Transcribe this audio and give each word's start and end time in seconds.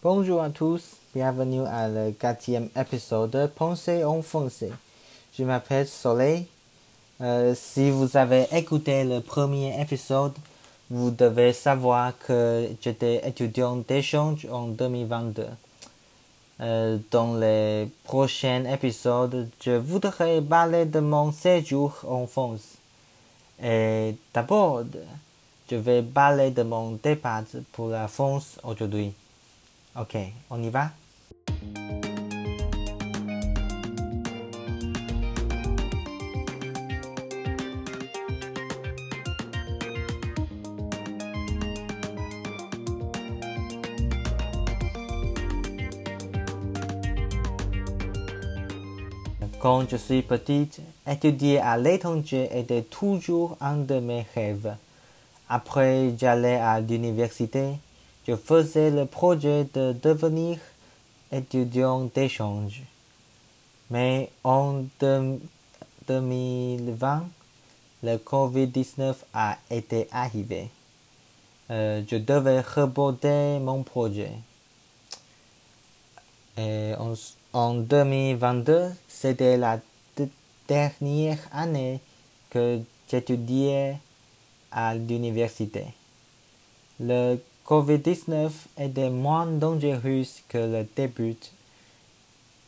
Bonjour 0.00 0.40
à 0.40 0.50
tous, 0.50 0.92
bienvenue 1.12 1.66
à 1.66 1.88
le 1.88 2.12
quatrième 2.12 2.68
épisode 2.76 3.30
de 3.30 3.46
Pensée 3.48 4.04
en 4.04 4.22
français. 4.22 4.70
Je 5.36 5.42
m'appelle 5.42 5.88
Soleil. 5.88 6.46
Euh, 7.20 7.52
si 7.56 7.90
vous 7.90 8.16
avez 8.16 8.46
écouté 8.52 9.02
le 9.02 9.18
premier 9.18 9.74
épisode, 9.82 10.34
vous 10.88 11.10
devez 11.10 11.52
savoir 11.52 12.12
que 12.16 12.68
j'étais 12.80 13.28
étudiant 13.28 13.74
d'échange 13.74 14.46
en 14.52 14.68
2022. 14.68 15.46
Euh, 16.60 16.98
dans 17.10 17.34
les 17.34 17.88
prochains 18.04 18.66
épisodes, 18.66 19.48
je 19.60 19.72
voudrais 19.72 20.40
parler 20.40 20.84
de 20.84 21.00
mon 21.00 21.32
séjour 21.32 21.96
en 22.06 22.28
France. 22.28 22.76
Et 23.60 24.14
d'abord, 24.32 24.84
je 25.68 25.74
vais 25.74 26.02
parler 26.04 26.52
de 26.52 26.62
mon 26.62 26.92
départ 27.02 27.42
pour 27.72 27.88
la 27.88 28.06
France 28.06 28.60
aujourd'hui. 28.62 29.12
Ok, 29.96 30.16
on 30.50 30.62
y 30.62 30.70
va? 30.70 30.90
Quand 49.60 49.90
je 49.90 49.96
suis 49.96 50.22
petite, 50.22 50.80
étudier 51.06 51.58
à 51.58 51.76
l'étranger 51.76 52.48
était 52.54 52.82
toujours 52.82 53.56
un 53.60 53.78
de 53.78 53.98
mes 53.98 54.24
rêves. 54.34 54.76
Après, 55.48 56.14
j'allais 56.16 56.56
à 56.56 56.80
l'université. 56.80 57.72
Je 58.28 58.36
faisais 58.36 58.90
le 58.90 59.06
projet 59.06 59.66
de 59.72 59.96
devenir 60.02 60.58
étudiant 61.32 62.10
d'échange. 62.14 62.82
Mais 63.90 64.30
en 64.44 64.84
2020, 65.00 67.26
le 68.02 68.16
Covid-19 68.16 69.14
a 69.32 69.56
été 69.70 70.08
arrivé. 70.12 70.68
Euh, 71.70 72.02
je 72.06 72.16
devais 72.16 72.60
reporter 72.60 73.60
mon 73.60 73.82
projet. 73.82 74.32
Et 76.58 76.92
en, 76.98 77.14
en 77.54 77.74
2022, 77.76 78.90
c'était 79.08 79.56
la 79.56 79.80
dernière 80.68 81.38
année 81.50 82.00
que 82.50 82.78
j'étudiais 83.10 83.96
à 84.70 84.94
l'université. 84.94 85.86
Covid-19 87.68 88.50
était 88.78 89.10
moins 89.10 89.44
dangereux 89.44 90.22
que 90.48 90.56
le 90.56 90.86
début. 90.96 91.36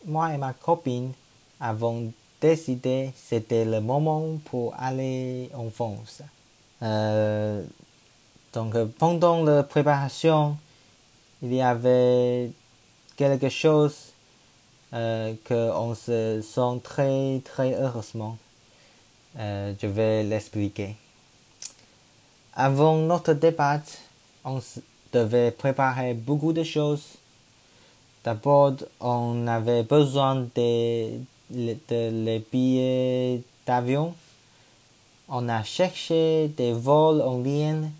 Moi 0.04 0.34
et 0.34 0.36
ma 0.36 0.52
copine 0.52 1.12
avons 1.58 2.12
décidé 2.38 3.10
que 3.14 3.18
c'était 3.18 3.64
le 3.64 3.80
moment 3.80 4.36
pour 4.44 4.74
aller 4.78 5.48
en 5.54 5.70
France. 5.70 6.20
Euh, 6.82 7.64
donc 8.52 8.74
pendant 8.98 9.42
la 9.42 9.62
préparation, 9.62 10.58
il 11.40 11.54
y 11.54 11.62
avait 11.62 12.50
quelque 13.16 13.48
chose 13.48 14.12
euh, 14.92 15.32
qu'on 15.48 15.94
se 15.94 16.42
sent 16.42 16.80
très 16.82 17.40
très 17.42 17.72
heureusement. 17.72 18.36
Euh, 19.38 19.72
je 19.80 19.86
vais 19.86 20.24
l'expliquer. 20.24 20.94
Avant 22.54 22.96
notre 22.96 23.32
départ, 23.32 23.80
on 24.44 24.60
devait 25.12 25.50
préparer 25.50 26.14
beaucoup 26.14 26.52
de 26.52 26.62
choses. 26.62 27.04
D'abord, 28.24 28.74
on 29.00 29.46
avait 29.46 29.82
besoin 29.82 30.46
de, 30.54 32.38
billets 32.52 33.42
d'avion. 33.66 34.14
On 35.28 35.48
a 35.48 35.62
cherché 35.62 36.48
des 36.56 36.72
vols 36.72 37.22
en 37.22 37.38
ligne 37.40 37.90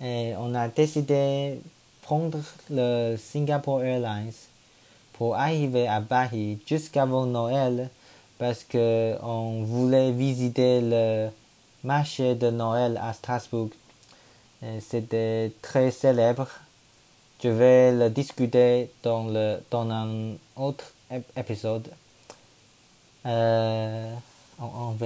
et 0.00 0.34
on 0.38 0.54
a 0.54 0.68
décidé 0.68 1.54
de 1.54 1.60
prendre 2.02 2.38
le 2.70 3.16
Singapore 3.16 3.82
Airlines 3.82 4.32
pour 5.14 5.36
arriver 5.36 5.88
à 5.88 6.00
Paris 6.00 6.58
jusqu'avant 6.66 7.24
Noël 7.24 7.88
parce 8.38 8.64
que 8.64 9.14
on 9.22 9.62
voulait 9.62 10.12
visiter 10.12 10.80
le 10.82 11.28
marché 11.82 12.34
de 12.34 12.50
Noël 12.50 13.00
à 13.02 13.12
Strasbourg. 13.12 13.70
C'était 14.80 15.52
très 15.62 15.90
célèbre. 15.90 16.48
Je 17.42 17.48
vais 17.48 17.92
le 17.92 18.08
discuter 18.10 18.90
dans, 19.02 19.28
le, 19.28 19.58
dans 19.70 19.88
un 19.90 20.34
autre 20.56 20.92
épisode. 21.36 21.88
Euh, 23.26 24.12
on. 24.58 24.96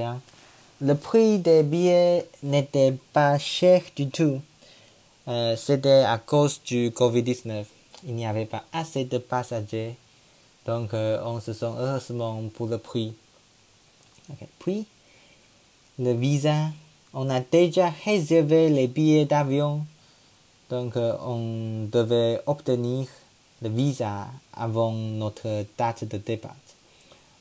Le 0.83 0.95
prix 0.95 1.39
des 1.39 1.63
billets 1.63 2.27
n'était 2.43 2.95
pas 3.13 3.39
cher 3.39 3.83
du 3.97 4.09
tout. 4.09 4.41
Euh, 5.29 5.57
C'était 5.57 6.05
à 6.05 6.19
cause 6.19 6.63
du 6.63 6.91
Covid-19. 6.91 7.65
Il 8.07 8.15
n'y 8.15 8.27
avait 8.27 8.47
pas 8.47 8.65
assez 8.73 9.05
de 9.05 9.19
passagers. 9.19 9.97
Donc, 10.67 10.95
euh, 10.95 11.21
on 11.25 11.41
se 11.41 11.53
sent 11.53 11.67
heureusement 11.79 12.43
pour 12.55 12.67
le 12.69 12.79
prix. 12.79 13.13
Puis, 14.59 14.87
le 15.99 16.13
visa. 16.13 16.69
On 17.13 17.29
a 17.29 17.41
déjà 17.41 17.93
réservé 18.05 18.69
les 18.69 18.87
billets 18.87 19.25
d'avion. 19.25 19.85
Donc, 20.71 20.97
euh, 20.97 21.17
on 21.27 21.89
devait 21.91 22.41
obtenir 22.47 23.07
le 23.63 23.69
visa 23.69 24.29
avant 24.55 24.93
notre 24.93 25.65
date 25.77 26.05
de 26.05 26.19
départ. 26.19 26.55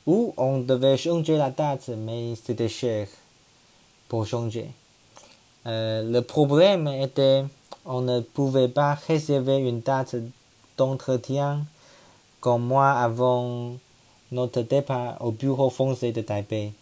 Ou 0.06 0.34
on 0.36 0.58
devait 0.58 0.96
changer 0.96 1.36
la 1.36 1.50
date, 1.50 1.88
mais 1.96 2.34
c'était 2.34 2.68
cher 2.68 3.06
pour 4.08 4.26
changer. 4.26 4.66
Euh, 5.66 6.02
le 6.02 6.22
problème 6.22 6.88
était 6.88 7.44
on 7.86 8.02
ne 8.02 8.20
pouvait 8.20 8.68
pas 8.68 8.94
réserver 9.06 9.56
une 9.56 9.80
date 9.80 10.16
d'entretien 10.76 11.64
comme 12.40 12.64
moi 12.64 12.90
avant 12.90 13.72
notre 14.32 14.62
départ 14.62 15.16
au 15.20 15.30
bureau 15.30 15.70
français 15.70 16.12
de 16.12 16.20
Taipei. 16.20 16.72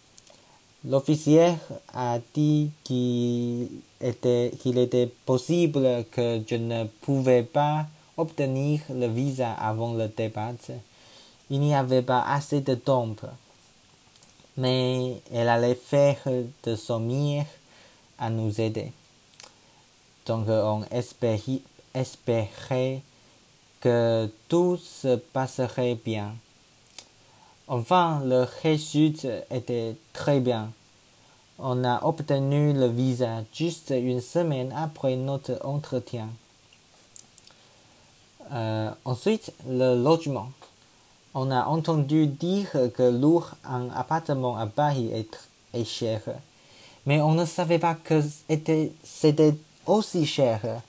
L'officier 0.85 1.55
a 1.93 2.19
dit 2.35 2.71
qu'il 2.85 3.69
était, 4.01 4.53
était 4.65 5.13
possible 5.27 6.05
que 6.13 6.41
je 6.49 6.55
ne 6.55 6.85
pouvais 6.85 7.43
pas 7.43 7.87
obtenir 8.17 8.81
le 8.89 9.09
visa 9.09 9.53
avant 9.53 9.95
le 9.95 10.07
départ. 10.07 10.53
Il 11.51 11.61
n'y 11.61 11.75
avait 11.75 12.03
pas 12.03 12.23
assez 12.23 12.61
de 12.61 12.77
temps. 12.77 13.17
Mais 14.57 15.21
elle 15.33 15.49
allait 15.49 15.75
faire 15.75 16.19
de 16.63 16.77
son 16.77 17.01
mieux 17.01 17.43
à 18.19 18.31
nous 18.31 18.61
aider. 18.61 18.93
Donc 20.27 20.47
on 20.49 20.85
espérait 20.93 21.61
que 23.81 24.31
tout 24.49 24.77
se 24.77 25.17
passerait 25.17 25.99
bien. 26.05 26.35
Enfin, 27.71 28.23
le 28.25 28.47
résultat 28.63 29.45
était 29.51 29.95
très 30.15 30.41
bien. 30.41 30.71
On 31.59 31.85
a 31.85 32.03
obtenu 32.03 32.73
le 32.73 32.87
visa 32.87 33.45
juste 33.53 33.91
une 33.91 34.23
semaine 34.23 34.73
après 34.75 35.17
notre 35.17 35.59
entretien. 35.67 36.29
Euh, 38.53 38.91
ensuite, 39.05 39.53
le 39.69 40.03
logement. 40.03 40.51
On 41.35 41.51
a 41.51 41.67
entendu 41.67 42.27
dire 42.27 42.71
que 42.95 43.03
louer 43.03 43.45
un 43.65 43.91
appartement 43.91 44.57
à 44.57 44.67
Paris 44.67 45.11
est, 45.13 45.39
est 45.75 45.85
cher, 45.85 46.23
mais 47.05 47.21
on 47.21 47.33
ne 47.33 47.45
savait 47.45 47.79
pas 47.79 47.95
que 47.95 48.23
c'était 48.49 49.59
aussi 49.85 50.25
cher. 50.25 50.81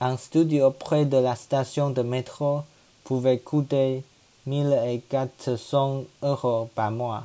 Un 0.00 0.16
studio 0.16 0.70
près 0.70 1.04
de 1.04 1.16
la 1.16 1.34
station 1.34 1.90
de 1.90 2.02
métro 2.02 2.60
pouvait 3.02 3.38
coûter 3.38 4.04
1400 4.46 6.04
euros 6.22 6.68
par 6.74 6.90
mois. 6.90 7.24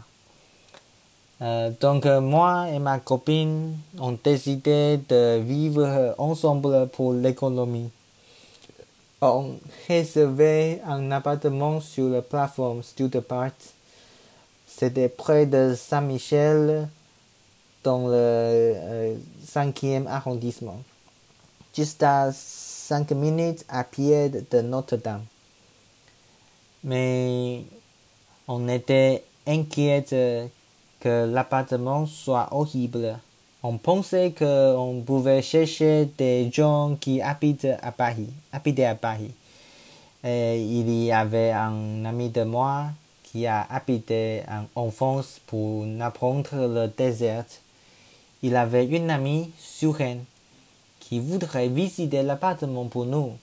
Euh, 1.41 1.69
donc 1.79 2.05
moi 2.05 2.67
et 2.69 2.79
ma 2.79 2.99
copine 2.99 3.77
ont 3.99 4.17
décidé 4.23 4.99
de 5.09 5.39
vivre 5.39 6.15
ensemble 6.17 6.87
pour 6.89 7.13
l'économie. 7.13 7.89
On 9.21 9.55
réservait 9.87 10.81
un 10.85 11.11
appartement 11.11 11.79
sur 11.81 12.09
la 12.09 12.21
plateforme 12.21 12.83
Studapart. 12.83 13.51
C'était 14.67 15.09
près 15.09 15.45
de 15.45 15.73
Saint-Michel, 15.75 16.87
dans 17.87 18.07
le 18.09 19.15
5e 19.45 20.07
arrondissement, 20.07 20.81
juste 21.73 22.03
à 22.03 22.31
5 22.33 23.11
minutes 23.11 23.65
à 23.69 23.85
pied 23.85 24.29
de 24.29 24.61
Notre-Dame. 24.61 25.23
Mais 26.83 27.63
on 28.47 28.67
était 28.67 29.23
inquiet 29.45 30.05
que 30.99 31.25
l'appartement 31.25 32.05
soit 32.05 32.47
horrible. 32.51 33.19
On 33.63 33.77
pensait 33.77 34.33
qu'on 34.37 35.03
pouvait 35.05 35.41
chercher 35.41 36.09
des 36.17 36.49
gens 36.51 36.95
qui 36.99 37.21
habitent 37.21 37.67
à 37.81 37.91
Paris, 37.91 38.29
habitaient 38.51 38.85
à 38.85 38.95
Paris. 38.95 39.31
Et 40.23 40.61
il 40.61 40.89
y 40.89 41.11
avait 41.11 41.51
un 41.51 42.05
ami 42.05 42.29
de 42.29 42.43
moi 42.43 42.85
qui 43.23 43.45
a 43.45 43.67
habité 43.69 44.43
en 44.47 44.87
enfance 44.87 45.39
pour 45.47 45.85
apprendre 45.99 46.49
le 46.53 46.87
désert. 46.87 47.45
Il 48.43 48.55
avait 48.55 48.85
une 48.85 49.09
amie, 49.09 49.51
Suren, 49.57 50.23
qui 50.99 51.19
voudrait 51.19 51.67
visiter 51.67 52.23
l'appartement 52.23 52.85
pour 52.85 53.05
nous. 53.05 53.33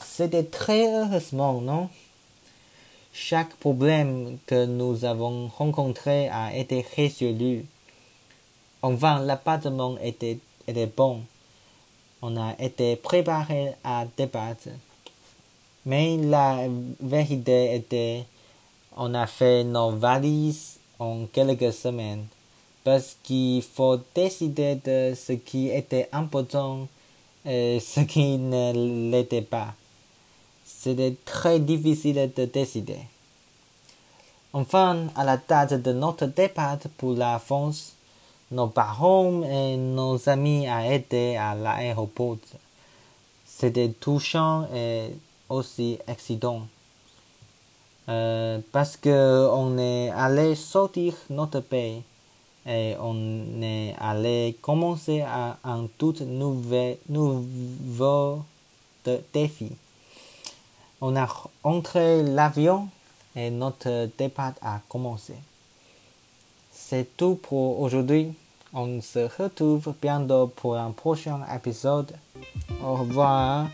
C'était 0.00 0.44
très 0.44 0.86
heureusement, 0.86 1.60
non? 1.60 1.88
Chaque 3.16 3.54
problème 3.54 4.38
que 4.44 4.66
nous 4.66 5.04
avons 5.04 5.46
rencontré 5.46 6.28
a 6.30 6.52
été 6.52 6.84
résolu. 6.96 7.64
Enfin, 8.82 9.20
l'appartement 9.20 9.96
était, 10.02 10.38
était 10.66 10.86
bon. 10.86 11.20
On 12.22 12.36
a 12.36 12.56
été 12.58 12.96
préparé 12.96 13.74
à 13.84 14.04
débattre. 14.16 14.70
Mais 15.86 16.16
la 16.16 16.66
vérité 17.00 17.76
était, 17.76 18.24
on 18.96 19.14
a 19.14 19.28
fait 19.28 19.62
nos 19.62 19.92
valises 19.92 20.80
en 20.98 21.26
quelques 21.26 21.72
semaines 21.72 22.26
parce 22.82 23.16
qu'il 23.22 23.62
faut 23.62 24.00
décider 24.12 24.74
de 24.84 25.14
ce 25.14 25.34
qui 25.34 25.68
était 25.68 26.08
important 26.10 26.88
et 27.46 27.78
ce 27.78 28.00
qui 28.00 28.38
ne 28.38 29.10
l'était 29.12 29.42
pas. 29.42 29.72
C'était 30.64 31.14
très 31.24 31.60
difficile 31.60 32.30
de 32.36 32.44
décider. 32.44 32.98
Enfin, 34.52 35.08
à 35.16 35.24
la 35.24 35.36
date 35.36 35.74
de 35.74 35.92
notre 35.92 36.26
départ 36.26 36.78
pour 36.96 37.14
la 37.14 37.38
France, 37.38 37.94
nos 38.50 38.68
parents 38.68 39.42
et 39.42 39.76
nos 39.76 40.28
amis 40.28 40.66
ont 40.68 40.90
été 40.90 41.36
à 41.36 41.54
l'aéroport. 41.54 42.36
C'était 43.44 43.88
touchant 43.88 44.68
et 44.72 45.10
aussi 45.48 45.98
excitant. 46.06 46.62
Euh, 48.08 48.60
parce 48.70 48.96
que 48.96 49.48
on 49.50 49.78
est 49.78 50.10
allé 50.10 50.54
sortir 50.54 51.14
notre 51.30 51.60
pays 51.60 52.02
et 52.66 52.94
on 53.00 53.62
est 53.62 53.94
allé 53.98 54.56
commencer 54.60 55.22
à 55.22 55.56
un 55.64 55.86
tout 55.98 56.14
nouvel, 56.24 56.98
nouveau 57.08 58.42
défi. 59.32 59.72
On 61.06 61.16
a 61.16 61.28
entré 61.62 62.22
l'avion 62.22 62.88
et 63.36 63.50
notre 63.50 64.08
départ 64.16 64.54
a 64.62 64.80
commencé. 64.88 65.34
C'est 66.72 67.14
tout 67.18 67.34
pour 67.34 67.82
aujourd'hui. 67.82 68.32
On 68.72 69.02
se 69.02 69.28
retrouve 69.38 69.92
bientôt 70.00 70.46
pour 70.46 70.78
un 70.78 70.92
prochain 70.92 71.40
épisode. 71.54 72.10
Au 72.82 72.94
revoir. 72.94 73.66